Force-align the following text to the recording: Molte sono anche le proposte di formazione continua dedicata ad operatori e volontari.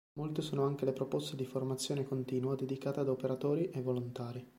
Molte 0.13 0.41
sono 0.41 0.65
anche 0.65 0.85
le 0.85 0.93
proposte 0.93 1.35
di 1.35 1.45
formazione 1.45 2.07
continua 2.07 2.55
dedicata 2.55 3.01
ad 3.01 3.09
operatori 3.09 3.69
e 3.69 3.83
volontari. 3.83 4.43